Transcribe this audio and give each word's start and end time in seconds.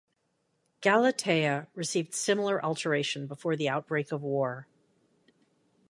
"Galatea" 0.81 1.67
received 1.75 2.15
similar 2.15 2.59
alteration 2.65 3.27
before 3.27 3.55
the 3.55 3.69
outbreak 3.69 4.11
of 4.11 4.23
war. 4.23 4.65